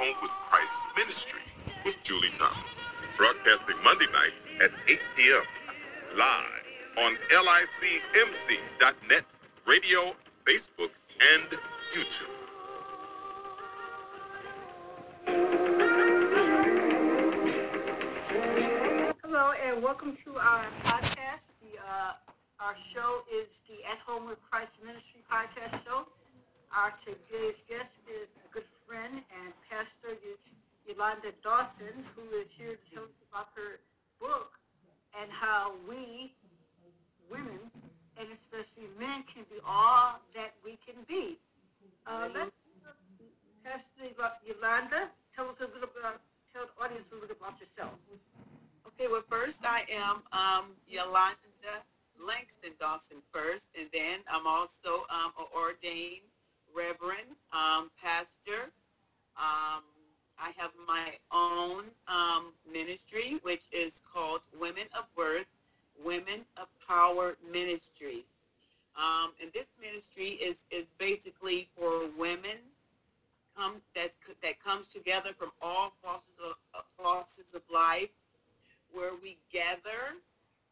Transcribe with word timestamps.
Home 0.00 0.16
with 0.22 0.30
Christ 0.30 0.80
Ministry 0.96 1.40
with 1.84 2.02
Julie 2.02 2.30
Thomas. 2.32 2.80
Broadcasting 3.18 3.76
Monday 3.84 4.06
nights 4.14 4.46
at 4.64 4.70
8 4.88 4.98
p.m. 5.14 5.42
Live 6.16 6.64
on 7.04 7.18
LICMC.net, 7.28 9.36
radio, 9.66 10.14
Facebook, 10.46 10.96
and 11.34 11.50
YouTube. 11.92 12.32
Hello 19.22 19.52
and 19.66 19.82
welcome 19.82 20.16
to 20.16 20.34
our 20.38 20.64
podcast. 20.82 21.48
The 21.60 21.78
uh, 21.78 22.14
our 22.58 22.74
show 22.74 23.20
is 23.30 23.60
the 23.68 23.84
At 23.84 23.98
Home 24.06 24.26
with 24.26 24.40
Christ 24.50 24.78
Ministry 24.82 25.22
podcast 25.30 25.84
show. 25.84 26.08
Our 26.74 26.90
today's 26.92 27.60
guest 27.68 27.98
is 28.08 28.30
a 28.42 28.48
good 28.50 28.62
friend 28.62 28.79
and 28.92 29.52
pastor 29.70 30.18
Yolanda 30.86 31.32
Dawson, 31.42 32.04
who 32.16 32.36
is 32.36 32.50
here 32.50 32.74
to 32.74 32.94
tell 32.94 33.04
us 33.04 33.10
about 33.30 33.48
her 33.54 33.78
book 34.20 34.58
and 35.20 35.30
how 35.30 35.72
we 35.88 36.34
women 37.30 37.70
and 38.16 38.28
especially 38.32 38.88
men 38.98 39.22
can 39.32 39.44
be 39.50 39.56
all 39.64 40.20
that 40.34 40.54
we 40.64 40.76
can 40.84 40.96
be. 41.08 41.38
Uh, 42.06 42.28
let's 42.34 42.50
Pastor 43.64 44.02
Yolanda 44.44 45.10
tell 45.34 45.48
us 45.48 45.60
a 45.60 45.66
little 45.66 45.80
bit 45.80 46.00
about, 46.00 46.20
tell 46.52 46.64
the 46.64 46.84
audience 46.84 47.10
a 47.10 47.14
little 47.14 47.28
bit 47.28 47.36
about 47.40 47.60
yourself. 47.60 47.92
Okay, 48.86 49.06
well, 49.08 49.22
first 49.28 49.64
I 49.64 49.84
am 49.92 50.22
um, 50.32 50.70
Yolanda 50.88 51.36
Langston 52.18 52.72
Dawson 52.80 53.18
first, 53.32 53.68
and 53.78 53.86
then 53.92 54.20
I'm 54.28 54.46
also 54.46 55.04
um, 55.10 55.32
an 55.38 55.46
ordained 55.54 56.26
reverend, 56.74 57.36
um, 57.52 57.90
pastor. 58.02 58.72
Um, 59.40 59.82
I 60.38 60.52
have 60.58 60.70
my 60.86 61.12
own 61.32 61.84
um, 62.08 62.52
ministry, 62.70 63.38
which 63.42 63.64
is 63.72 64.02
called 64.12 64.42
Women 64.58 64.84
of 64.98 65.06
Worth, 65.16 65.46
Women 66.02 66.44
of 66.56 66.68
Power 66.86 67.36
Ministries. 67.50 68.36
Um, 68.96 69.32
and 69.40 69.50
this 69.52 69.72
ministry 69.80 70.38
is, 70.42 70.66
is 70.70 70.92
basically 70.98 71.68
for 71.74 72.08
women 72.18 72.58
that's, 73.94 74.16
that 74.42 74.58
comes 74.58 74.88
together 74.88 75.30
from 75.38 75.50
all 75.60 75.92
forces 76.02 76.38
of, 76.44 76.84
forces 76.96 77.54
of 77.54 77.62
life 77.72 78.08
where 78.92 79.12
we 79.22 79.36
gather 79.52 80.16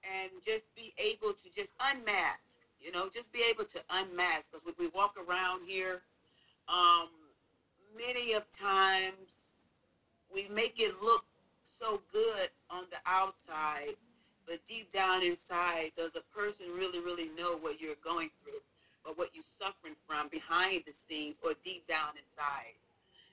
and 0.03 0.31
just 0.45 0.75
be 0.75 0.95
able 0.99 1.33
to 1.33 1.51
just 1.55 1.75
unmask, 1.93 2.61
you 2.81 2.93
know, 2.93 3.09
just 3.13 3.33
be 3.33 3.43
able 3.51 3.65
to 3.65 3.81
unmask. 3.91 4.51
Because 4.51 4.65
when 4.65 4.75
we 4.79 4.89
walk 4.89 5.17
around 5.19 5.63
here, 5.67 6.03
um, 6.69 7.09
many 7.99 8.33
of 8.35 8.49
times 8.51 9.57
we 10.33 10.47
make 10.55 10.81
it 10.81 10.95
look 11.03 11.25
so 11.63 12.01
good 12.13 12.49
on 12.71 12.85
the 12.91 12.99
outside, 13.07 13.95
but 14.47 14.65
deep 14.67 14.91
down 14.91 15.23
inside, 15.23 15.91
does 15.97 16.17
a 16.17 16.21
person 16.37 16.67
really, 16.75 17.01
really 17.01 17.31
know 17.37 17.57
what 17.57 17.81
you're 17.81 17.95
going 18.03 18.31
through 18.43 18.61
or 19.05 19.15
what 19.15 19.31
you're 19.35 19.45
suffering 19.61 19.95
from 20.07 20.29
behind 20.29 20.83
the 20.87 20.93
scenes 20.93 21.39
or 21.43 21.53
deep 21.63 21.87
down 21.87 22.11
inside? 22.23 22.75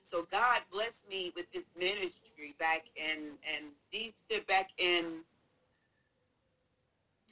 So 0.02 0.26
God 0.30 0.60
blessed 0.72 1.08
me 1.08 1.32
with 1.34 1.50
this 1.52 1.70
ministry 1.78 2.54
back 2.58 2.84
in 2.96 3.32
and 3.54 3.66
deep 3.90 4.14
back 4.46 4.70
in 4.78 5.22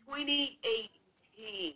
2018, 0.06 1.74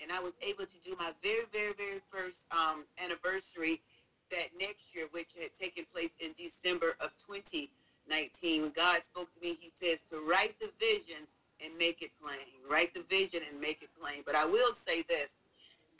and 0.00 0.10
I 0.10 0.20
was 0.20 0.38
able 0.40 0.64
to 0.64 0.80
do 0.82 0.96
my 0.98 1.12
very, 1.22 1.44
very, 1.52 1.74
very 1.74 2.00
first 2.10 2.46
um, 2.50 2.84
anniversary 3.02 3.82
that 4.30 4.48
next 4.58 4.94
year, 4.94 5.06
which 5.10 5.30
had 5.40 5.54
taken 5.54 5.84
place 5.92 6.14
in 6.20 6.32
December 6.36 6.96
of 7.00 7.10
2019. 7.26 8.62
When 8.62 8.70
God 8.70 9.02
spoke 9.02 9.32
to 9.34 9.40
me, 9.40 9.54
He 9.54 9.68
says 9.68 10.02
to 10.02 10.20
write 10.20 10.58
the 10.58 10.70
vision 10.80 11.26
and 11.64 11.76
make 11.78 12.02
it 12.02 12.10
plain. 12.22 12.46
Write 12.70 12.94
the 12.94 13.02
vision 13.02 13.42
and 13.50 13.60
make 13.60 13.82
it 13.82 13.90
plain. 14.00 14.22
But 14.24 14.34
I 14.34 14.44
will 14.44 14.72
say 14.72 15.02
this 15.02 15.34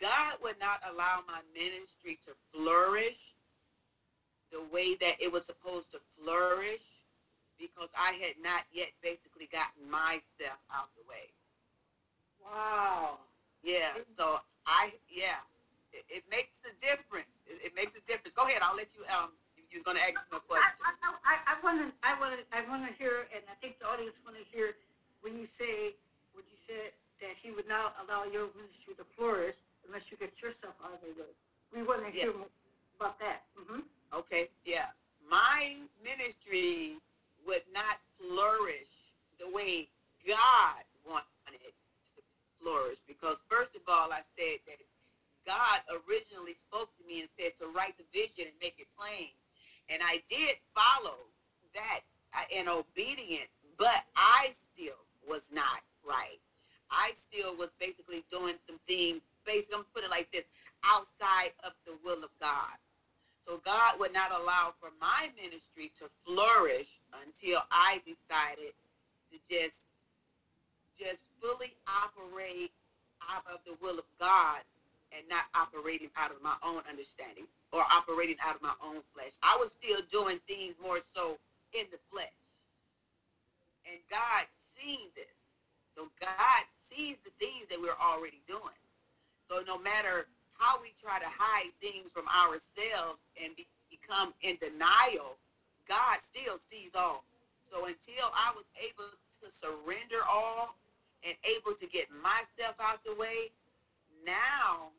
God 0.01 0.37
would 0.43 0.59
not 0.61 0.81
allow 0.91 1.23
my 1.27 1.41
ministry 1.55 2.19
to 2.27 2.33
flourish 2.53 3.35
the 4.51 4.63
way 4.73 4.95
that 4.95 5.17
it 5.21 5.33
was 5.33 5.45
supposed 5.45 5.91
to 5.91 5.99
flourish 6.17 6.83
because 7.59 7.91
I 7.99 8.13
had 8.23 8.35
not 8.43 8.63
yet 8.73 8.89
basically 9.03 9.49
gotten 9.51 9.91
myself 9.91 10.59
out 10.73 10.89
the 10.97 11.03
way. 11.09 11.33
Wow. 12.43 13.19
Yeah. 13.63 13.91
So 14.17 14.39
I 14.67 14.93
yeah, 15.09 15.43
it, 15.93 16.05
it 16.09 16.25
makes 16.31 16.63
a 16.65 16.73
difference. 16.81 17.39
It, 17.47 17.71
it, 17.71 17.73
makes 17.75 17.97
a 17.97 18.03
difference. 18.05 18.35
Go 18.35 18.45
ahead. 18.45 18.63
I'll 18.63 18.77
let 18.77 18.93
you. 18.95 19.05
Um, 19.13 19.33
you're 19.71 19.85
going 19.85 19.97
to 19.97 20.03
ask 20.03 20.25
me 20.33 20.39
a 20.39 20.41
question. 20.41 20.65
I 21.25 21.55
want 21.63 21.79
to. 21.81 21.93
I 22.03 22.15
want 22.21 22.33
to. 22.37 22.43
I 22.53 22.63
want 22.69 22.87
to 22.89 22.93
hear, 22.97 23.29
and 23.35 23.43
I 23.51 23.57
think 23.61 23.79
the 23.79 23.89
audience 23.89 24.21
want 24.25 24.37
to 24.37 24.45
hear 24.49 24.77
when 25.21 25.37
you 25.37 25.47
say 25.47 25.95
what 26.33 26.45
you 26.49 26.57
said 26.57 26.93
that 27.21 27.35
He 27.37 27.51
would 27.51 27.69
not 27.69 27.97
allow 28.01 28.25
your 28.25 28.49
ministry 28.57 28.95
to 28.97 29.05
flourish 29.05 29.57
unless 29.87 30.11
you 30.11 30.17
get 30.17 30.41
yourself 30.41 30.75
out 30.85 30.95
of 30.95 31.01
the 31.01 31.13
way. 31.21 31.33
We 31.75 31.83
want 31.83 32.05
to 32.05 32.11
hear 32.11 32.33
about 32.99 33.19
that. 33.21 33.45
Mm-hmm. 33.61 33.81
Okay. 34.15 34.49
Yeah. 34.65 34.87
My 35.29 35.77
ministry 36.03 36.97
would 37.47 37.63
not 37.75 38.01
flourish 38.17 38.89
the 39.39 39.49
way 39.51 39.89
God 40.27 40.85
wanted 41.07 41.61
it 41.63 41.75
to 42.17 42.23
flourish 42.61 42.99
because 43.07 43.43
first 43.49 43.77
of 43.77 43.83
all, 43.89 44.13
I 44.13 44.21
said 44.21 44.59
that 44.67 44.81
God 45.47 45.81
originally 45.89 46.55
spoke 46.55 46.91
to 46.99 47.05
me 47.07 47.21
and 47.21 47.29
said 47.29 47.55
to 47.57 47.67
write 47.69 47.97
the 47.99 48.05
vision 48.13 48.47
and 48.47 48.57
make 48.61 48.77
it 48.79 48.89
plain. 48.99 49.31
And 49.89 50.03
I 50.05 50.23
did 50.29 50.57
follow 50.75 51.19
that 51.75 52.01
uh, 52.37 52.43
in 52.51 52.69
obedience, 52.69 53.61
but 53.79 54.05
I 54.17 54.49
still 54.53 55.01
was 55.27 55.51
not 55.53 55.81
right. 56.07 56.41
I 56.91 57.13
still 57.13 57.57
was 57.57 57.73
basically 57.79 58.25
doing 58.31 58.55
some 58.57 58.79
things, 58.87 59.23
basically, 59.45 59.77
I'm 59.77 59.81
gonna 59.83 59.95
put 59.95 60.05
it 60.05 60.11
like 60.11 60.31
this, 60.31 60.45
outside 60.85 61.53
of 61.65 61.73
the 61.85 61.97
will 62.05 62.25
of 62.25 62.31
God. 62.41 62.77
So 63.39 63.59
God 63.65 63.95
would 63.99 64.13
not 64.13 64.31
allow 64.31 64.75
for 64.79 64.91
my 65.01 65.31
ministry 65.43 65.91
to 65.99 66.09
flourish 66.27 67.01
until 67.25 67.61
I 67.71 68.01
decided 68.05 68.73
to 69.31 69.39
just 69.51 69.87
just 70.99 71.27
fully 71.41 71.77
operate 72.05 72.73
out 73.31 73.45
of 73.53 73.61
the 73.65 73.77
will 73.81 73.99
of 73.99 74.05
God 74.19 74.63
and 75.17 75.27
not 75.29 75.45
operating 75.55 76.11
out 76.17 76.31
of 76.31 76.43
my 76.43 76.55
own 76.63 76.83
understanding 76.89 77.47
or 77.73 77.83
operating 77.93 78.37
out 78.45 78.57
of 78.57 78.63
my 78.63 78.75
own 78.85 79.01
flesh. 79.15 79.33
I 79.43 79.57
was 79.59 79.73
still 79.73 80.01
doing 80.11 80.39
things 80.47 80.77
more 80.83 80.99
so 81.01 81.39
in 81.73 81.85
the 81.91 81.99
flesh. 82.11 82.29
And 83.91 84.01
God 84.11 84.45
seen 84.49 85.09
this. 85.15 85.27
So 85.91 86.09
God 86.21 86.63
sees 86.69 87.19
the 87.19 87.31
things 87.39 87.67
that 87.69 87.81
we're 87.81 87.99
already 88.01 88.41
doing. 88.47 88.79
So 89.41 89.63
no 89.67 89.79
matter 89.79 90.29
how 90.59 90.81
we 90.81 90.93
try 91.01 91.19
to 91.19 91.29
hide 91.29 91.73
things 91.81 92.11
from 92.11 92.25
ourselves 92.29 93.23
and 93.43 93.57
be, 93.57 93.67
become 93.91 94.35
in 94.43 94.57
denial, 94.57 95.39
God 95.89 96.21
still 96.21 96.59
sees 96.59 96.95
all. 96.95 97.25
So 97.61 97.87
until 97.87 98.29
I 98.35 98.53
was 98.55 98.67
able 98.79 99.11
to 99.43 99.51
surrender 99.51 100.21
all 100.31 100.77
and 101.27 101.35
able 101.57 101.75
to 101.77 101.87
get 101.87 102.07
myself 102.11 102.75
out 102.81 103.03
the 103.05 103.15
way, 103.15 103.51
now 104.27 104.91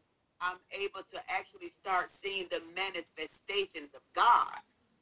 I'm 0.41 0.57
able 0.71 1.01
to 1.11 1.19
actually 1.29 1.69
start 1.69 2.09
seeing 2.09 2.47
the 2.49 2.61
manifestations 2.75 3.93
of 3.93 4.01
God, 4.15 4.59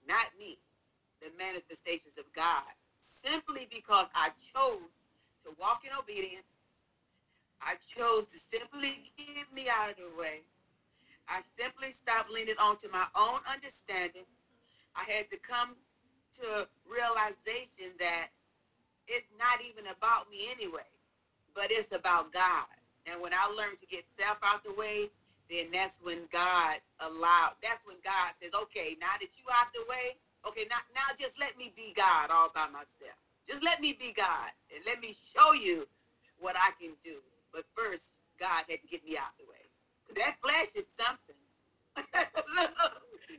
not 0.08 0.28
me, 0.40 0.58
the 1.22 1.30
manifestations 1.38 2.18
of 2.18 2.26
God, 2.34 2.64
simply 2.98 3.68
because 3.70 4.10
I 4.16 4.30
chose 4.54 5.02
to 5.44 5.50
walk 5.60 5.84
in 5.86 5.92
obedience. 5.98 6.62
I 7.62 7.76
chose 7.88 8.28
to 8.32 8.40
simply 8.40 9.12
get 9.18 9.52
me 9.54 9.68
out 9.70 9.92
of 9.92 9.98
the 9.98 10.22
way. 10.22 10.42
I 11.30 11.42
simply 11.56 11.92
stopped 11.92 12.32
leaning 12.32 12.56
on 12.62 12.78
to 12.78 12.90
my 12.90 13.06
own 13.16 13.40
understanding. 13.52 14.26
I 14.96 15.04
had 15.12 15.28
to 15.30 15.38
come 15.38 15.76
to 16.40 16.68
realization 16.86 17.92
that 18.00 18.28
it's 19.08 19.30
not 19.38 19.62
even 19.68 19.88
about 19.88 20.30
me 20.30 20.48
anyway, 20.52 20.88
but 21.56 21.68
it's 21.70 21.92
about 21.92 22.32
God. 22.32 22.66
And 23.10 23.22
when 23.22 23.34
I 23.34 23.48
learned 23.58 23.78
to 23.80 23.88
get 23.88 24.04
self 24.08 24.38
out 24.44 24.64
the 24.64 24.74
way, 24.74 25.10
then 25.50 25.68
that's 25.72 26.00
when 26.04 26.28
God 26.32 26.78
allowed, 27.00 27.56
that's 27.64 27.86
when 27.86 27.96
God 28.04 28.34
says, 28.42 28.52
okay, 28.54 28.98
now 29.00 29.16
that 29.20 29.32
you 29.38 29.46
out 29.56 29.72
the 29.74 29.84
way, 29.90 30.20
okay, 30.48 30.66
now, 30.70 30.78
now 30.94 31.16
just 31.18 31.40
let 31.40 31.58
me 31.58 31.72
be 31.76 31.94
God 31.96 32.30
all 32.32 32.52
by 32.54 32.68
myself. 32.68 33.16
Just 33.48 33.64
let 33.64 33.80
me 33.80 33.94
be 33.94 34.12
God 34.12 34.52
and 34.76 34.84
let 34.86 35.00
me 35.00 35.16
show 35.16 35.54
you 35.54 35.88
what 36.38 36.56
I 36.58 36.72
can 36.80 36.92
do. 37.02 37.20
But 37.54 37.64
first, 37.74 38.24
God 38.40 38.64
had 38.70 38.82
to 38.82 38.88
get 38.88 39.06
me 39.06 39.18
out 39.18 39.32
the 39.40 39.46
way. 39.48 39.64
That 40.16 40.36
flesh 40.42 40.76
is 40.76 40.88
something. 40.88 41.36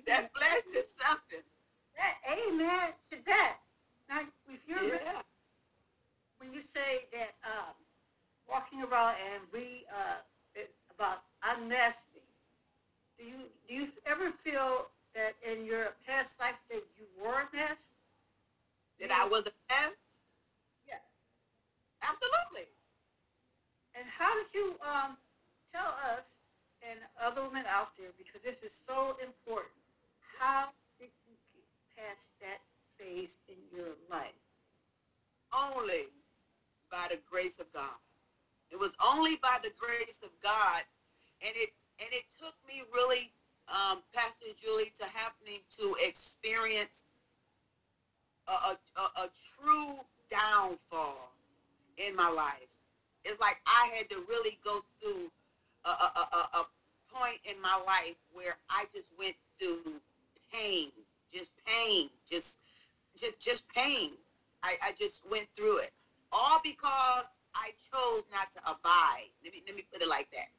that 0.06 0.30
flesh 0.32 0.64
is 0.74 0.94
something. 0.96 1.44
That, 1.96 2.16
amen 2.26 2.92
to 3.10 3.26
that. 3.26 3.58
Now, 4.08 4.20
if 4.48 4.64
you're 4.66 4.94
yeah. 4.94 5.20
when 6.38 6.52
you 6.52 6.62
say 6.62 7.06
that 7.12 7.34
um, 7.44 7.74
walking 8.48 8.82
around 8.82 9.14
and 9.34 9.42
we 9.52 9.84
uh, 9.92 10.16
about 10.98 11.22
unmasking. 11.54 12.22
Do 13.18 13.24
you 13.24 13.38
do 13.68 13.74
you 13.74 13.88
ever 14.06 14.30
feel 14.30 14.86
that 15.14 15.34
in 15.48 15.64
your 15.64 15.94
past 16.06 16.40
life 16.40 16.58
that 16.70 16.82
you 16.96 17.06
were 17.20 17.34
a 17.34 17.56
mess? 17.56 17.94
That 19.00 19.10
I 19.10 19.26
was 19.26 19.46
a 19.46 19.52
mess? 19.70 19.96
Yeah. 20.86 20.94
Absolutely. 22.02 22.68
And 23.94 24.04
how 24.06 24.34
did 24.34 24.52
you 24.54 24.74
um 24.82 25.16
tell 25.72 25.96
us 26.16 26.38
and 26.88 26.98
other 27.22 27.42
women 27.44 27.64
out 27.68 27.90
there 27.98 28.10
because 28.16 28.42
this 28.42 28.62
is 28.62 28.72
so 28.72 29.16
important? 29.24 29.74
How 30.38 30.68
did 30.98 31.10
you 31.26 31.34
get 31.54 32.04
past 32.04 32.30
that 32.40 32.60
phase 32.86 33.38
in 33.48 33.56
your 33.76 33.94
life? 34.10 34.32
Only 35.52 36.06
by 36.90 37.06
the 37.10 37.18
grace 37.30 37.58
of 37.58 37.72
God. 37.72 37.98
It 38.78 38.80
was 38.80 38.94
only 39.04 39.34
by 39.42 39.58
the 39.60 39.72
grace 39.76 40.22
of 40.22 40.30
God, 40.40 40.82
and 41.44 41.52
it 41.56 41.70
and 41.98 42.08
it 42.12 42.22
took 42.38 42.54
me 42.68 42.84
really, 42.94 43.32
um, 43.66 44.02
Pastor 44.14 44.46
Julie, 44.54 44.92
to 45.00 45.04
happening 45.06 45.58
to 45.78 45.96
experience 45.98 47.02
a, 48.46 48.52
a, 48.52 48.78
a, 48.96 49.22
a 49.24 49.30
true 49.56 49.96
downfall 50.30 51.32
in 51.96 52.14
my 52.14 52.30
life. 52.30 52.68
It's 53.24 53.40
like 53.40 53.56
I 53.66 53.90
had 53.96 54.08
to 54.10 54.22
really 54.28 54.60
go 54.62 54.84
through 55.02 55.28
a, 55.84 55.88
a, 55.88 56.28
a, 56.32 56.58
a 56.60 56.66
point 57.12 57.38
in 57.44 57.60
my 57.60 57.80
life 57.84 58.14
where 58.32 58.58
I 58.70 58.84
just 58.94 59.08
went 59.18 59.34
through 59.58 59.94
pain, 60.52 60.92
just 61.34 61.50
pain, 61.66 62.10
just 62.30 62.58
just 63.16 63.40
just 63.40 63.68
pain. 63.74 64.12
I, 64.62 64.76
I 64.84 64.92
just 64.92 65.28
went 65.28 65.48
through 65.52 65.80
it. 65.80 65.90
All 66.30 66.60
because 66.62 67.37
I 67.54 67.70
chose 67.90 68.24
not 68.32 68.50
to 68.52 68.60
abide. 68.64 69.30
Let 69.44 69.52
me 69.52 69.62
let 69.66 69.76
me 69.76 69.84
put 69.92 70.02
it 70.02 70.08
like 70.08 70.30
that. 70.32 70.50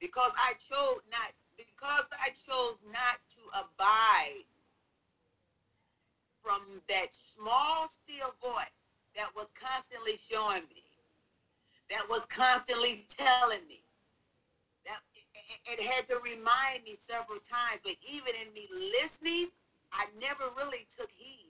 Because 0.00 0.32
I 0.36 0.54
chose 0.54 1.02
not 1.10 1.32
because 1.56 2.06
I 2.20 2.30
chose 2.30 2.78
not 2.92 3.18
to 3.36 3.42
abide 3.64 4.44
from 6.42 6.62
that 6.88 7.08
small 7.10 7.88
still 7.88 8.34
voice 8.40 8.86
that 9.16 9.30
was 9.34 9.50
constantly 9.58 10.14
showing 10.30 10.62
me, 10.68 10.84
that 11.90 12.06
was 12.08 12.24
constantly 12.26 13.04
telling 13.08 13.66
me, 13.66 13.82
that 14.84 15.00
it, 15.34 15.80
it 15.80 15.82
had 15.82 16.06
to 16.06 16.20
remind 16.22 16.84
me 16.84 16.94
several 16.94 17.40
times, 17.40 17.80
but 17.82 17.96
even 18.12 18.34
in 18.34 18.52
me 18.54 18.68
listening, 19.00 19.48
I 19.92 20.06
never 20.20 20.44
really 20.56 20.86
took 20.96 21.10
heed. 21.10 21.45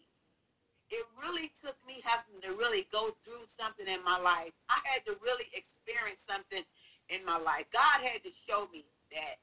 It 0.91 1.05
really 1.21 1.51
took 1.61 1.77
me 1.87 2.01
having 2.05 2.41
to 2.43 2.57
really 2.57 2.87
go 2.93 3.11
through 3.25 3.45
something 3.47 3.87
in 3.89 4.03
my 4.05 4.19
life. 4.19 4.53
I 4.71 4.79
had 4.85 5.05
to 5.07 5.17
really 5.23 5.47
experience 5.53 6.21
something 6.21 6.63
in 7.09 7.25
my 7.25 7.39
life. 7.39 7.65
God 7.73 8.07
had 8.07 8.23
to 8.23 8.31
show 8.31 8.69
me 8.73 8.85
that 9.11 9.37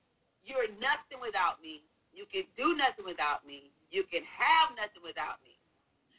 you're 0.43 0.67
nothing 0.79 1.19
without 1.21 1.61
me. 1.61 1.83
You 2.13 2.25
can 2.31 2.43
do 2.55 2.75
nothing 2.75 3.05
without 3.05 3.45
me. 3.45 3.71
You 3.91 4.03
can 4.03 4.23
have 4.23 4.75
nothing 4.77 5.03
without 5.03 5.41
me. 5.43 5.59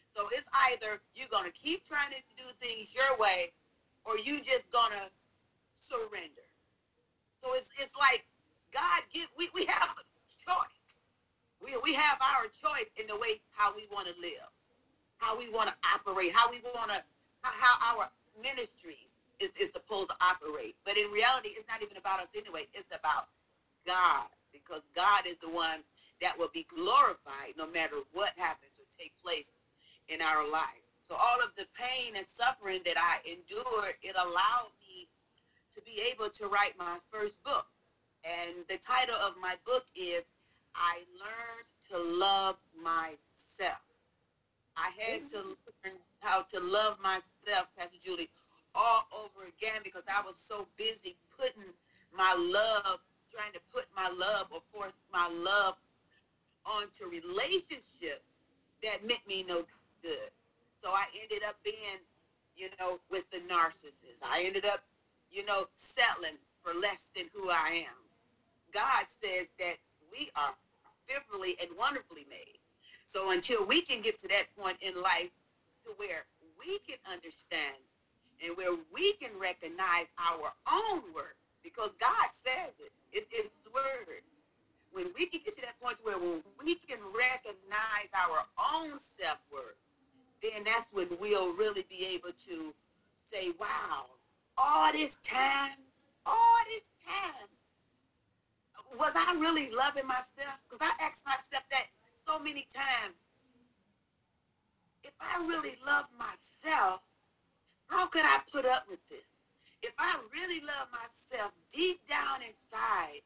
So 0.04 0.28
it's 0.32 0.48
either 0.70 1.00
you're 1.14 1.28
going 1.30 1.44
to 1.50 1.52
keep 1.52 1.86
trying 1.86 2.10
to 2.10 2.20
do 2.36 2.44
things 2.58 2.94
your 2.94 3.18
way 3.18 3.52
or 4.04 4.16
you 4.18 4.40
just 4.40 4.70
going 4.70 4.92
to 4.92 5.10
surrender. 5.74 6.46
So 7.42 7.52
it's, 7.54 7.70
it's 7.78 7.94
like 7.96 8.24
God 8.72 9.02
give 9.12 9.26
we, 9.36 9.48
we 9.54 9.66
have 9.66 9.90
a 9.90 10.04
choice. 10.46 10.84
We, 11.60 11.76
we 11.82 11.94
have 11.94 12.18
our 12.20 12.44
choice 12.46 12.90
in 13.00 13.06
the 13.06 13.16
way 13.16 13.40
how 13.50 13.74
we 13.74 13.86
want 13.90 14.06
to 14.06 14.14
live, 14.20 14.48
how 15.18 15.38
we 15.38 15.48
want 15.50 15.68
to 15.68 15.74
operate, 15.94 16.32
how 16.34 16.50
we 16.50 16.60
want 16.74 16.90
to, 16.90 17.02
how 17.42 17.96
our 17.96 18.10
ministries 18.42 19.14
is, 19.40 19.50
is 19.56 19.72
supposed 19.72 20.08
to 20.08 20.16
operate. 20.20 20.76
But 20.84 20.96
in 20.96 21.10
reality, 21.10 21.50
it's 21.50 21.68
not 21.68 21.82
even 21.82 21.96
about 21.96 22.20
us 22.20 22.30
anyway. 22.36 22.66
It's 22.72 22.88
about 22.88 23.28
God 23.86 24.26
because 24.52 24.82
God 24.94 25.26
is 25.26 25.38
the 25.38 25.50
one 25.50 25.80
that 26.20 26.38
will 26.38 26.50
be 26.52 26.66
glorified 26.74 27.54
no 27.58 27.66
matter 27.66 27.96
what 28.12 28.32
happens 28.36 28.78
or 28.78 28.86
take 28.98 29.12
place 29.22 29.50
in 30.08 30.20
our 30.22 30.48
life. 30.50 30.84
So 31.02 31.14
all 31.14 31.42
of 31.42 31.54
the 31.56 31.66
pain 31.78 32.16
and 32.16 32.26
suffering 32.26 32.80
that 32.86 32.96
I 32.96 33.18
endured, 33.28 33.94
it 34.02 34.16
allowed 34.16 34.70
me 34.80 35.08
to 35.74 35.82
be 35.82 36.00
able 36.10 36.30
to 36.30 36.46
write 36.46 36.78
my 36.78 36.98
first 37.10 37.42
book. 37.44 37.66
And 38.24 38.64
the 38.68 38.78
title 38.78 39.16
of 39.16 39.34
my 39.40 39.54
book 39.66 39.84
is 39.94 40.22
I 40.74 41.02
Learned 41.20 41.68
to 41.90 42.18
Love 42.18 42.58
Myself. 42.82 43.83
I 44.76 44.90
had 44.98 45.28
to 45.28 45.38
learn 45.38 45.96
how 46.20 46.42
to 46.42 46.60
love 46.60 46.98
myself, 47.02 47.68
Pastor 47.78 47.98
Julie, 48.02 48.28
all 48.74 49.06
over 49.12 49.46
again 49.46 49.80
because 49.84 50.04
I 50.08 50.20
was 50.24 50.36
so 50.36 50.66
busy 50.76 51.16
putting 51.38 51.62
my 52.16 52.34
love, 52.36 52.98
trying 53.32 53.52
to 53.52 53.60
put 53.72 53.86
my 53.94 54.08
love, 54.08 54.46
of 54.54 54.62
course, 54.72 55.04
my 55.12 55.28
love 55.28 55.76
onto 56.66 57.06
relationships 57.06 58.46
that 58.82 59.06
meant 59.06 59.26
me 59.28 59.44
no 59.46 59.64
good. 60.02 60.30
So 60.74 60.88
I 60.90 61.04
ended 61.20 61.42
up 61.46 61.56
being, 61.64 62.00
you 62.56 62.68
know, 62.80 63.00
with 63.10 63.28
the 63.30 63.38
narcissist. 63.38 64.22
I 64.24 64.42
ended 64.44 64.66
up, 64.66 64.82
you 65.30 65.44
know, 65.44 65.66
settling 65.72 66.38
for 66.62 66.74
less 66.78 67.10
than 67.14 67.26
who 67.34 67.50
I 67.50 67.84
am. 67.86 67.96
God 68.72 69.04
says 69.06 69.52
that 69.58 69.76
we 70.10 70.30
are 70.36 70.54
fearfully 71.04 71.56
and 71.60 71.70
wonderfully 71.78 72.26
made. 72.28 72.58
So 73.14 73.30
until 73.30 73.64
we 73.64 73.80
can 73.80 74.00
get 74.00 74.18
to 74.18 74.28
that 74.28 74.46
point 74.58 74.76
in 74.80 75.00
life 75.00 75.30
to 75.84 75.90
where 75.98 76.26
we 76.58 76.80
can 76.80 76.96
understand 77.08 77.76
and 78.44 78.56
where 78.56 78.74
we 78.92 79.12
can 79.12 79.30
recognize 79.40 80.10
our 80.18 80.50
own 80.72 81.02
worth, 81.14 81.38
because 81.62 81.94
God 81.94 82.26
says 82.32 82.74
it, 82.80 82.90
it's 83.12 83.32
His 83.32 83.50
word. 83.72 84.22
When 84.90 85.12
we 85.16 85.26
can 85.26 85.40
get 85.44 85.54
to 85.54 85.60
that 85.60 85.80
point 85.80 85.98
where 86.02 86.18
we 86.18 86.74
can 86.74 86.98
recognize 87.16 88.10
our 88.18 88.44
own 88.74 88.98
self 88.98 89.38
worth, 89.52 89.78
then 90.42 90.64
that's 90.64 90.88
when 90.92 91.06
we'll 91.20 91.54
really 91.54 91.86
be 91.88 92.04
able 92.06 92.30
to 92.48 92.74
say, 93.22 93.52
wow, 93.60 94.06
all 94.58 94.90
this 94.90 95.18
time, 95.22 95.78
all 96.26 96.58
this 96.68 96.90
time, 97.06 97.46
was 98.98 99.12
I 99.14 99.36
really 99.38 99.70
loving 99.70 100.08
myself? 100.08 100.58
Because 100.68 100.88
I 100.90 101.04
asked 101.04 101.24
myself 101.24 101.62
that 101.70 101.86
so 102.26 102.38
many 102.38 102.66
times. 102.72 103.14
If 105.02 105.12
I 105.20 105.44
really 105.46 105.76
love 105.86 106.06
myself, 106.18 107.02
how 107.88 108.06
could 108.06 108.24
I 108.24 108.38
put 108.50 108.64
up 108.64 108.86
with 108.88 109.00
this? 109.08 109.36
If 109.82 109.92
I 109.98 110.16
really 110.32 110.60
love 110.60 110.88
myself 110.90 111.52
deep 111.70 112.00
down 112.08 112.40
inside, 112.46 113.20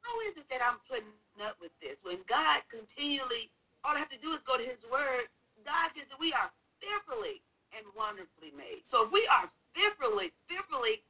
how 0.00 0.30
is 0.30 0.38
it 0.38 0.48
that 0.48 0.60
I'm 0.62 0.78
putting 0.88 1.12
up 1.44 1.56
with 1.60 1.78
this? 1.78 2.00
When 2.02 2.18
God 2.26 2.62
continually, 2.68 3.50
all 3.84 3.94
I 3.94 3.98
have 3.98 4.10
to 4.10 4.18
do 4.18 4.32
is 4.32 4.42
go 4.42 4.56
to 4.56 4.62
his 4.62 4.84
word. 4.90 5.28
God 5.64 5.90
says 5.94 6.08
that 6.08 6.18
we 6.18 6.32
are 6.32 6.50
fearfully 6.80 7.42
and 7.76 7.84
wonderfully 7.96 8.52
made. 8.56 8.80
So 8.82 9.04
if 9.04 9.12
we 9.12 9.28
are 9.28 9.48
fearfully, 9.72 10.32
fearfully 10.46 11.02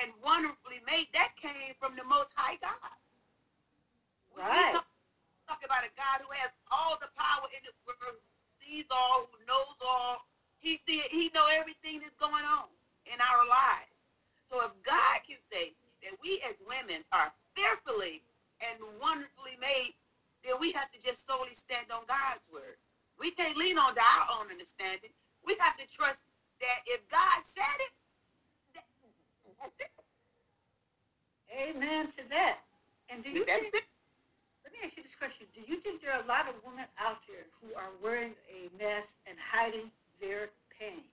and 0.00 0.12
wonderfully 0.22 0.80
made, 0.86 1.06
that 1.14 1.32
came 1.40 1.74
from 1.80 1.96
the 1.96 2.04
most 2.04 2.32
high 2.36 2.56
God. 2.60 2.96
Right. 4.36 4.80
Talk 5.46 5.62
about 5.64 5.86
a 5.86 5.92
God 5.94 6.26
who 6.26 6.30
has 6.42 6.50
all 6.74 6.98
the 6.98 7.10
power 7.14 7.46
in 7.54 7.62
the 7.62 7.74
world, 7.86 8.18
who 8.18 8.42
sees 8.50 8.86
all, 8.90 9.30
who 9.30 9.38
knows 9.46 9.78
all, 9.80 10.26
he 10.58 10.76
see 10.76 11.02
he 11.10 11.30
know 11.34 11.46
everything 11.54 12.00
that's 12.02 12.18
going 12.18 12.44
on 12.44 12.66
in 13.06 13.18
our 13.22 13.46
lives. 13.46 13.94
So 14.50 14.58
if 14.66 14.74
God 14.82 15.22
can 15.22 15.38
say 15.50 15.74
that 16.02 16.18
we 16.22 16.42
as 16.48 16.58
women 16.66 17.02
are 17.12 17.30
fearfully 17.54 18.22
and 18.62 18.78
wonderfully 19.00 19.54
made, 19.60 19.94
then 20.42 20.54
we 20.58 20.72
have 20.72 20.90
to 20.90 20.98
just 21.00 21.26
solely 21.26 21.54
stand 21.54 21.86
on 21.94 22.02
God's 22.06 22.46
word. 22.52 22.78
We 23.18 23.30
can't 23.30 23.56
lean 23.56 23.78
on 23.78 23.94
to 23.94 24.00
our 24.00 24.26
own 24.38 24.50
understanding. 24.50 25.10
We 25.44 25.56
have 25.60 25.76
to 25.76 25.86
trust 25.86 26.22
that 26.60 26.80
if 26.86 27.06
God 27.08 27.38
said 27.42 27.78
it, 27.80 27.92
that's 29.60 29.80
it. 29.80 29.90
Amen 31.56 32.08
to 32.08 32.28
that. 32.28 32.58
And 33.08 33.24
do 33.24 33.30
you 33.30 33.44
That's 33.44 33.58
think, 33.58 33.74
it. 33.74 33.84
Me 34.76 34.86
ask 34.86 34.96
you 34.96 35.02
this 35.02 35.14
question. 35.14 35.46
Do 35.54 35.62
you 35.66 35.80
think 35.80 36.02
there 36.02 36.12
are 36.12 36.22
a 36.22 36.26
lot 36.26 36.48
of 36.48 36.54
women 36.64 36.84
out 36.98 37.18
there 37.28 37.44
who 37.60 37.74
are 37.74 37.90
wearing 38.02 38.34
a 38.50 38.68
mask 38.82 39.16
and 39.26 39.36
hiding 39.40 39.90
their 40.20 40.50
pain? 40.78 41.04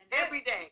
And 0.00 0.06
Every 0.12 0.40
day. 0.40 0.70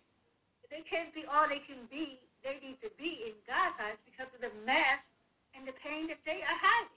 they 0.71 0.81
can't 0.83 1.12
be 1.12 1.25
all 1.33 1.49
they 1.49 1.59
can 1.59 1.89
be. 1.91 2.19
They 2.45 2.59
need 2.62 2.81
to 2.81 2.91
be 2.99 3.25
in 3.27 3.33
God's 3.47 3.81
eyes 3.81 3.99
because 4.05 4.35
of 4.35 4.41
the 4.41 4.50
mask 4.65 5.11
and 5.55 5.67
the 5.67 5.73
pain 5.73 6.07
that 6.09 6.23
they 6.25 6.43
are 6.43 6.59
hiding. 6.61 6.91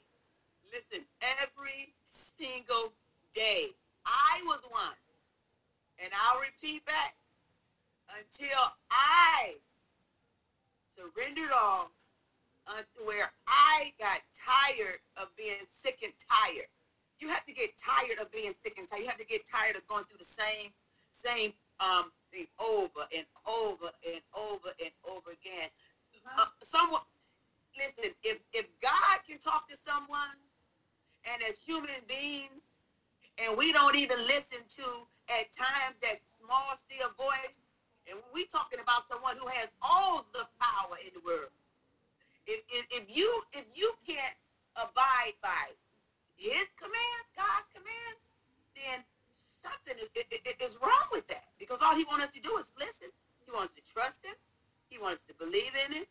Listen, 0.72 1.06
every 1.22 1.94
single 2.04 2.92
day. 3.34 3.70
I 4.06 4.42
was 4.46 4.60
one. 4.70 4.98
And 6.04 6.12
I'll 6.14 6.40
repeat 6.40 6.86
back 6.86 7.16
until 8.10 8.60
I 8.92 9.56
surrendered 10.88 11.52
all 11.56 11.92
unto 12.68 13.06
where 13.06 13.32
I 13.48 13.94
got 14.00 14.22
tired 14.34 15.00
of 15.18 15.28
being 15.38 15.64
sick 15.66 16.00
and 16.04 16.14
tired. 16.30 16.68
You 17.24 17.30
have 17.30 17.46
to 17.46 17.54
get 17.54 17.72
tired 17.80 18.20
of 18.20 18.30
being 18.34 18.52
sick 18.52 18.76
and 18.78 18.86
tired. 18.86 19.00
You 19.00 19.08
have 19.08 19.18
to 19.18 19.26
get 19.26 19.48
tired 19.48 19.78
of 19.78 19.88
going 19.88 20.04
through 20.04 20.20
the 20.20 20.28
same, 20.28 20.76
same 21.10 21.54
um, 21.80 22.12
things 22.34 22.50
over 22.60 23.08
and 23.16 23.24
over 23.48 23.88
and 24.04 24.20
over 24.36 24.76
and 24.84 24.92
over 25.08 25.32
again. 25.32 25.70
Uh, 26.38 26.52
someone, 26.60 27.00
listen, 27.78 28.12
if, 28.24 28.40
if 28.52 28.68
God 28.82 29.24
can 29.26 29.40
talk 29.40 29.70
to 29.70 29.78
someone, 29.78 30.36
and 31.24 31.42
as 31.48 31.58
human 31.64 32.04
beings, 32.10 32.84
and 33.40 33.58
we 33.58 33.72
don't 33.72 33.96
even 33.96 34.20
listen 34.28 34.60
to 34.68 35.08
at 35.40 35.48
times 35.56 35.96
that 36.02 36.20
small, 36.20 36.76
still 36.76 37.08
voice. 37.16 37.64
And 38.04 38.20
we're 38.36 38.52
talking 38.52 38.84
about 38.84 39.08
someone 39.08 39.38
who 39.40 39.48
has 39.48 39.70
all 39.82 40.28
the 40.34 40.44
power 40.60 41.00
in 41.00 41.16
the 41.16 41.24
world. 41.24 41.56
If, 42.46 42.60
if, 42.68 42.86
if 42.92 43.04
you 43.08 43.32
if 43.54 43.64
you 43.74 43.94
can't 44.06 44.36
abide 44.76 45.40
by 45.42 45.72
his 46.36 46.74
commands, 46.76 47.30
God's 47.38 47.70
commands, 47.72 48.22
then 48.76 49.00
something 49.56 49.96
is, 50.02 50.10
is 50.60 50.76
wrong 50.82 51.08
with 51.12 51.28
that. 51.28 51.56
Because 51.60 51.80
all 51.94 52.00
he 52.00 52.06
wants 52.10 52.26
us 52.26 52.34
to 52.34 52.42
do 52.42 52.58
is 52.58 52.74
listen. 52.80 53.08
He 53.46 53.52
wants 53.52 53.78
us 53.78 53.78
to 53.78 53.94
trust 53.94 54.26
him. 54.26 54.34
He 54.90 54.98
wants 54.98 55.22
us 55.22 55.28
to 55.30 55.36
believe 55.38 55.70
in 55.86 55.94
him. 55.94 56.06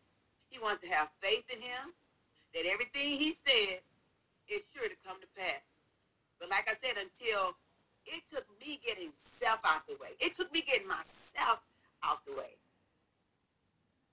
He 0.49 0.59
wants 0.61 0.81
to 0.83 0.89
have 0.89 1.09
faith 1.19 1.43
in 1.53 1.61
him. 1.61 1.91
That 2.55 2.67
everything 2.71 3.19
he 3.19 3.33
said 3.33 3.83
is 4.47 4.63
sure 4.73 4.87
to 4.87 4.95
come 5.05 5.19
to 5.21 5.27
pass. 5.37 5.75
But 6.39 6.51
like 6.51 6.71
I 6.71 6.75
said, 6.75 7.03
until 7.03 7.57
it 8.07 8.23
took 8.31 8.47
me 8.61 8.79
getting 8.85 9.11
self 9.15 9.59
out 9.65 9.87
the 9.89 9.95
way. 10.01 10.11
It 10.21 10.37
took 10.37 10.53
me 10.53 10.63
getting 10.63 10.87
myself 10.87 11.59
out 12.05 12.25
the 12.27 12.33
way. 12.33 12.55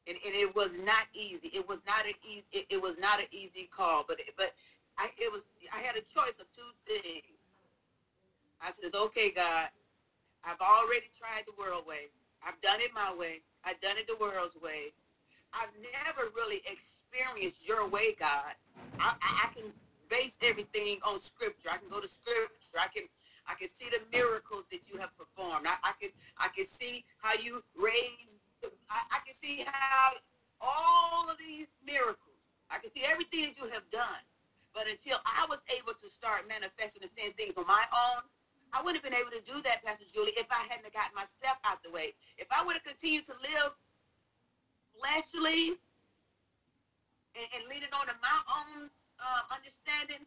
And, 0.08 0.18
and 0.26 0.34
it 0.34 0.56
was 0.56 0.80
not 0.80 1.06
easy. 1.14 1.50
It 1.50 1.68
was 1.68 1.84
not 1.86 2.06
an 2.06 2.14
easy. 2.28 2.46
It, 2.52 2.66
it 2.70 2.82
was 2.82 2.98
not 2.98 3.20
an 3.20 3.28
easy 3.32 3.70
call. 3.70 4.06
But 4.08 4.22
but 4.38 4.54
I 4.98 5.10
it 5.18 5.32
was. 5.32 5.46
I 5.76 5.80
had 5.82 5.96
a 5.96 6.02
choice 6.02 6.40
of 6.40 6.52
two 6.52 6.72
things. 6.84 7.26
I 8.62 8.72
says, 8.72 8.96
okay, 8.96 9.32
God, 9.32 9.70
I've 10.44 10.62
already 10.62 11.08
tried 11.18 11.44
the 11.46 11.54
world 11.58 11.86
way. 11.88 12.10
I've 12.46 12.60
done 12.62 12.80
it 12.80 12.92
my 12.94 13.14
way. 13.18 13.42
I've 13.66 13.80
done 13.80 13.98
it 13.98 14.08
the 14.08 14.16
world's 14.20 14.56
way. 14.62 14.94
I've 15.54 15.74
never 15.94 16.30
really 16.36 16.62
experienced 16.66 17.68
your 17.68 17.88
way, 17.88 18.16
God. 18.18 18.54
I, 19.00 19.16
I, 19.22 19.50
can 19.54 19.72
base 20.10 20.38
everything 20.44 21.00
on 21.04 21.20
scripture. 21.20 21.70
I 21.72 21.78
can 21.78 21.90
go 21.90 22.00
to 22.00 22.08
scripture. 22.08 22.80
I 22.80 22.88
can 22.94 23.08
I 23.48 23.56
can 23.56 23.68
see 23.68 23.90
the 23.90 24.00
miracles 24.16 24.66
that 24.72 24.88
you 24.90 25.00
have 25.00 25.10
performed. 25.18 25.66
I, 25.68 25.76
I 25.84 25.92
can 26.00 26.12
I 26.38 26.48
can 26.56 26.66
see 26.66 27.04
how 27.22 27.34
you 27.42 27.64
raised. 27.76 28.44
The, 28.62 28.70
I, 28.90 29.02
I 29.12 29.20
can 29.26 29.34
see 29.34 29.66
how 29.66 30.12
all 30.62 31.30
of 31.30 31.38
these 31.38 31.76
miracles. 31.86 32.30
I 32.70 32.78
can 32.78 32.92
see 32.92 33.04
everything 33.10 33.46
that 33.46 33.58
you 33.58 33.70
have 33.74 33.90
done. 33.90 34.22
But 34.74 34.88
until 34.88 35.18
I 35.26 35.46
was 35.50 35.64
able 35.76 35.94
to 35.94 36.10
start 36.10 36.48
manifesting 36.48 37.02
and 37.02 37.10
seeing 37.10 37.34
things 37.34 37.58
on 37.58 37.66
my 37.66 37.84
own, 37.92 38.22
I 38.74 38.82
wouldn't 38.82 39.04
have 39.04 39.12
been 39.12 39.20
able 39.20 39.32
to 39.32 39.42
do 39.42 39.62
that, 39.64 39.84
Pastor 39.84 40.06
Julie, 40.12 40.34
if 40.38 40.46
I 40.52 40.66
hadn't 40.70 40.94
gotten 40.94 41.16
myself 41.16 41.58
out 41.66 41.82
the 41.84 41.90
way. 41.92 42.14
If 42.38 42.48
I 42.52 42.64
would 42.64 42.74
have 42.74 42.84
continued 42.84 43.26
to 43.26 43.34
live 43.42 43.74
fleshly 44.98 45.80
and, 47.34 47.48
and 47.56 47.64
leaning 47.70 47.90
on 47.98 48.06
to 48.08 48.16
my 48.22 48.40
own 48.46 48.90
uh, 49.18 49.42
understanding 49.50 50.26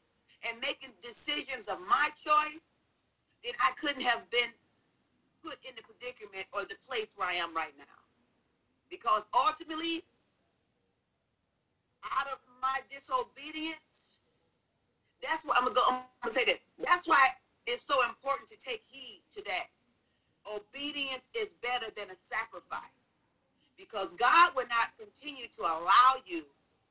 and 0.49 0.59
making 0.61 0.91
decisions 1.01 1.69
of 1.69 1.79
my 1.87 2.09
choice, 2.19 2.67
then 3.45 3.55
I 3.61 3.71
couldn't 3.79 4.03
have 4.03 4.29
been 4.31 4.51
put 5.45 5.59
in 5.67 5.75
the 5.77 5.83
predicament 5.83 6.47
or 6.53 6.63
the 6.63 6.77
place 6.87 7.15
where 7.17 7.29
I 7.29 7.35
am 7.35 7.55
right 7.55 7.75
now. 7.79 7.85
Because 8.91 9.23
ultimately, 9.35 10.05
out 12.05 12.27
of 12.27 12.39
my 12.61 12.79
disobedience, 12.91 14.19
that's 15.23 15.45
what 15.45 15.57
I'm 15.57 15.65
gonna 15.65 15.75
go. 15.75 15.83
I'm 15.89 16.03
gonna 16.23 16.35
say 16.35 16.45
that. 16.45 16.59
That's 16.79 17.07
why 17.07 17.29
it's 17.67 17.85
so 17.87 18.03
important 18.05 18.49
to 18.49 18.57
take 18.57 18.83
heed 18.89 19.23
to 19.35 19.43
that. 19.45 19.67
Obedience 20.53 21.29
is 21.37 21.55
better 21.63 21.87
than 21.97 22.11
a 22.11 22.15
sacrifice, 22.15 23.13
because 23.79 24.13
God 24.15 24.51
will 24.57 24.67
not 24.69 24.91
continue 24.99 25.47
to 25.57 25.63
allow 25.63 26.17
you 26.27 26.43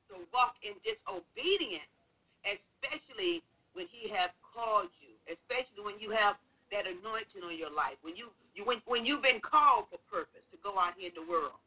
to 0.08 0.14
walk 0.32 0.56
in 0.62 0.72
disobedience, 0.82 2.08
especially 2.44 3.42
when 3.74 3.86
He 3.88 4.08
have 4.10 4.30
called 4.42 4.88
you, 5.00 5.08
especially 5.30 5.84
when 5.84 5.98
you 5.98 6.10
have 6.10 6.36
that 6.70 6.86
anointing 6.86 7.42
on 7.44 7.56
your 7.56 7.72
life, 7.72 7.96
when 8.02 8.16
you 8.16 8.30
you 8.54 8.64
when, 8.64 8.78
when 8.86 9.04
you've 9.04 9.22
been 9.22 9.40
called 9.40 9.86
for 9.90 9.98
purpose 10.10 10.46
to 10.46 10.56
go 10.62 10.78
out 10.78 10.94
here 10.96 11.10
in 11.14 11.14
the 11.14 11.30
world, 11.30 11.60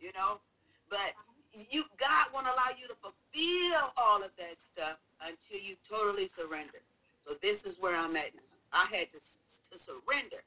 you 0.00 0.10
know. 0.14 0.40
But 0.88 1.12
you 1.70 1.84
God 1.98 2.26
won't 2.32 2.46
allow 2.46 2.70
you 2.78 2.86
to 2.86 2.94
fulfill 2.94 3.92
all 3.96 4.22
of 4.22 4.30
that 4.38 4.56
stuff 4.56 4.98
until 5.20 5.60
you 5.60 5.76
totally 5.88 6.26
surrender. 6.26 6.78
So 7.18 7.34
this 7.40 7.64
is 7.64 7.78
where 7.78 7.96
I'm 7.96 8.16
at 8.16 8.34
now. 8.34 8.51
I 8.72 8.86
had 8.92 9.10
to 9.10 9.18
to 9.18 9.78
surrender 9.78 10.42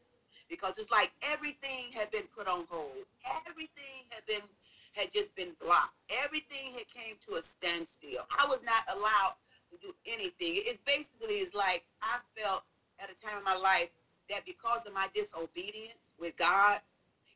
because 0.49 0.77
it's 0.77 0.91
like 0.91 1.11
everything 1.21 1.91
had 1.93 2.11
been 2.11 2.27
put 2.35 2.47
on 2.47 2.65
hold. 2.69 3.05
Everything 3.47 4.05
had 4.09 4.25
been 4.25 4.47
had 4.95 5.11
just 5.11 5.35
been 5.35 5.51
blocked. 5.61 5.93
Everything 6.23 6.71
had 6.73 6.87
came 6.87 7.15
to 7.27 7.35
a 7.35 7.41
standstill. 7.41 8.25
I 8.39 8.45
was 8.45 8.63
not 8.63 8.83
allowed 8.95 9.35
to 9.71 9.77
do 9.81 9.93
anything. 10.05 10.53
It 10.55 10.79
basically 10.85 11.35
is 11.35 11.53
like 11.53 11.83
I 12.01 12.17
felt 12.35 12.63
at 12.99 13.09
a 13.11 13.15
time 13.15 13.37
in 13.37 13.43
my 13.43 13.55
life 13.55 13.89
that 14.29 14.45
because 14.45 14.85
of 14.85 14.93
my 14.93 15.07
disobedience 15.13 16.11
with 16.19 16.35
God, 16.37 16.79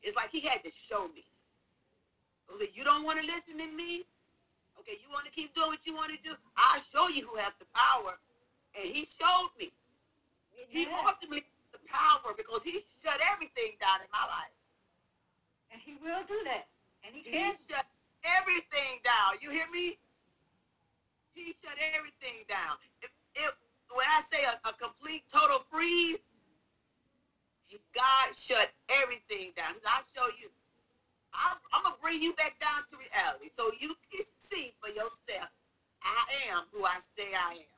it's 0.02 0.16
like 0.16 0.32
He 0.32 0.42
had 0.42 0.64
to 0.64 0.72
show 0.72 1.08
me. 1.10 1.26
Okay, 2.54 2.72
you 2.74 2.84
don't 2.84 3.04
want 3.04 3.20
to 3.20 3.26
listen 3.26 3.58
to 3.58 3.68
me. 3.68 4.06
Okay, 4.80 4.98
you 5.04 5.10
want 5.12 5.26
to 5.26 5.32
keep 5.32 5.54
doing 5.54 5.68
what 5.68 5.86
you 5.86 5.94
want 5.94 6.12
to 6.12 6.18
do. 6.24 6.34
I'll 6.58 6.82
show 6.82 7.10
you 7.10 7.28
who 7.28 7.38
has 7.38 7.52
the 7.60 7.66
power, 7.76 8.18
and 8.76 8.90
He 8.90 9.08
showed 9.20 9.50
me. 9.60 9.72
He 10.68 10.88
ultimately 10.92 11.46
the 11.72 11.80
power 11.88 12.34
because 12.36 12.62
He 12.64 12.84
shut 13.04 13.20
everything 13.32 13.78
down 13.80 14.02
in 14.02 14.10
my 14.12 14.26
life. 14.28 14.56
And 15.72 15.80
He 15.82 15.96
will 16.04 16.22
do 16.28 16.38
that. 16.46 16.68
And 17.06 17.16
He 17.16 17.22
He 17.22 17.32
can. 17.32 17.56
shut 17.70 17.86
everything 18.42 19.00
down. 19.04 19.40
You 19.42 19.52
hear 19.52 19.70
me? 19.72 19.98
He 21.32 21.56
shut 21.64 21.78
everything 21.96 22.44
down. 22.48 22.76
If, 23.02 23.10
if, 23.36 23.54
when 23.96 24.06
I 24.08 24.22
say 24.22 24.44
a, 24.44 24.68
a 24.68 24.74
complete 24.74 25.24
total 25.32 25.64
freeze, 25.72 26.30
God 27.94 28.36
shut 28.36 28.72
everything 29.04 29.52
down. 29.56 29.74
Said, 29.78 29.88
I'll 29.88 30.08
show 30.16 30.28
you. 30.40 30.50
I'm, 31.34 31.58
I'm 31.74 31.84
going 31.84 31.96
to 31.96 32.02
bring 32.02 32.22
you 32.22 32.34
back 32.34 32.58
down 32.60 32.82
to 32.90 32.98
reality 32.98 33.50
so 33.54 33.70
you 33.80 33.94
can 34.10 34.26
see 34.38 34.74
for 34.82 34.90
yourself. 34.90 35.50
I 36.02 36.24
am 36.50 36.64
who 36.72 36.86
I 36.86 36.98
say 37.00 37.36
I 37.36 37.54
am. 37.54 37.78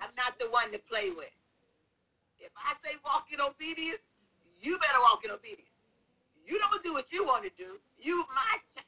I'm 0.00 0.10
not 0.16 0.38
the 0.38 0.46
one 0.50 0.72
to 0.72 0.78
play 0.78 1.10
with. 1.10 1.30
If 2.38 2.50
I 2.58 2.74
say 2.82 2.96
walk 3.04 3.28
in 3.32 3.40
obedience, 3.40 4.02
you 4.72 4.78
better 4.78 5.00
walk 5.00 5.20
in 5.24 5.30
obedience. 5.30 5.68
You 6.48 6.58
don't 6.58 6.82
do 6.82 6.94
what 6.94 7.12
you 7.12 7.24
want 7.24 7.44
to 7.44 7.50
do. 7.58 7.76
You, 8.00 8.24
my 8.34 8.56
child, 8.72 8.86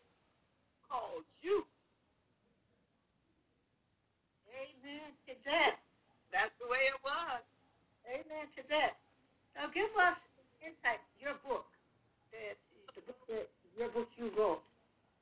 called 0.88 1.24
you. 1.42 1.66
Amen 4.48 5.12
to 5.28 5.34
that. 5.44 5.76
That's 6.32 6.52
the 6.52 6.66
way 6.66 6.78
it 6.88 6.94
was. 7.04 7.42
Amen 8.08 8.46
to 8.56 8.68
that. 8.70 8.96
Now 9.56 9.68
give 9.68 9.90
us 10.00 10.26
insight. 10.64 11.00
Your 11.20 11.34
book, 11.46 11.66
that 12.32 12.56
the 12.94 13.02
book 13.02 13.18
that 13.28 13.48
your 13.78 13.88
book 13.90 14.08
you 14.16 14.30
wrote. 14.38 14.62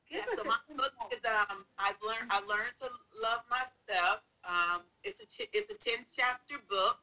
Give 0.08 0.20
Yeah, 0.20 0.32
us 0.32 0.38
so 0.38 0.44
my 0.44 0.56
book 0.76 0.92
is 1.12 1.20
um 1.26 1.64
I've 1.78 1.96
learned 2.06 2.30
I 2.30 2.38
learned 2.46 2.74
to 2.80 2.88
love 3.20 3.42
myself. 3.50 4.20
Um, 4.44 4.82
it's 5.02 5.20
a 5.20 5.26
ch- 5.26 5.48
it's 5.52 5.70
a 5.70 5.74
ten 5.74 6.04
chapter 6.16 6.56
book. 6.68 6.98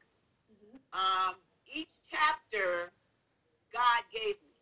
Mhm. 0.52 0.80
Um, 0.94 1.36
each 1.74 1.92
chapter 2.10 2.92
God 3.74 4.04
gave 4.12 4.36
me. 4.42 4.56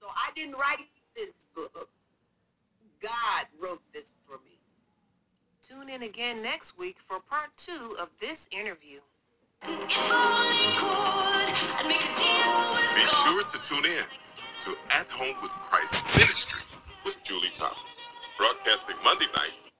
So 0.00 0.06
I 0.08 0.30
didn't 0.34 0.56
write 0.56 0.88
this 1.14 1.46
book. 1.54 1.88
God 3.00 3.46
wrote 3.60 3.82
this 3.92 4.12
for 4.26 4.38
me. 4.44 4.58
Tune 5.62 5.88
in 5.88 6.02
again 6.02 6.42
next 6.62 6.78
week 6.78 6.96
for 7.00 7.18
part 7.18 7.48
two 7.56 7.96
of 7.98 8.08
this 8.20 8.48
interview. 8.52 9.00
Be 9.66 9.68
sure 13.02 13.42
to 13.42 13.58
tune 13.64 13.84
in 13.84 14.06
to 14.60 14.76
At 14.96 15.08
Home 15.10 15.34
with 15.42 15.50
Christ 15.50 16.04
Ministry 16.16 16.60
with 17.04 17.20
Julie 17.24 17.50
Thomas, 17.52 17.80
broadcasting 18.38 18.94
Monday 19.02 19.26
nights 19.36 19.71